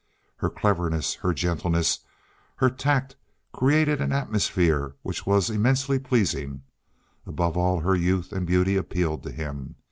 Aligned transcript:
Her 0.37 0.49
cleverness, 0.49 1.13
her 1.21 1.31
gentleness, 1.31 1.99
her 2.55 2.71
tact 2.71 3.15
created 3.53 4.01
an 4.01 4.11
atmosphere 4.11 4.95
which 5.03 5.27
was 5.27 5.51
immensely 5.51 5.99
pleasing; 5.99 6.63
above 7.27 7.55
all 7.55 7.81
her 7.81 7.93
youth 7.95 8.31
and 8.33 8.47
beauty 8.47 8.75
appealed 8.77 9.21
to 9.21 9.31
him. 9.31 9.75